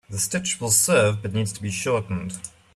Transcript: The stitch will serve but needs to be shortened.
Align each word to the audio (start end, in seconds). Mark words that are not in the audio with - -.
The 0.09 0.17
stitch 0.17 0.59
will 0.59 0.71
serve 0.71 1.21
but 1.21 1.31
needs 1.31 1.53
to 1.53 1.61
be 1.61 1.69
shortened. 1.69 2.39